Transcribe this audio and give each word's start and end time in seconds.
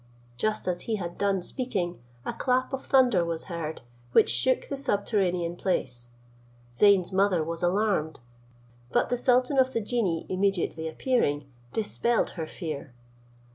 Just 0.35 0.67
as 0.67 0.81
he 0.89 0.95
had 0.95 1.19
done 1.19 1.43
speaking, 1.43 2.01
a 2.25 2.33
clap 2.33 2.73
of 2.73 2.83
thunder 2.83 3.23
was 3.23 3.43
heard, 3.43 3.81
which 4.13 4.31
shook 4.31 4.67
the 4.67 4.75
subterranean 4.75 5.55
place. 5.55 6.09
Zeyn's 6.73 7.11
mother 7.11 7.43
was 7.43 7.61
alarmed, 7.61 8.19
but 8.91 9.09
the 9.09 9.15
sultan 9.17 9.59
of 9.59 9.73
the 9.73 9.79
genii 9.81 10.25
immediately 10.27 10.87
appearing, 10.87 11.45
dispelled 11.71 12.31
her 12.31 12.47
fear. 12.47 12.95